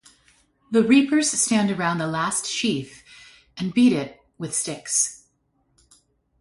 [0.71, 3.03] The reapers stand around the last sheaf
[3.55, 5.25] and beat it with sticks.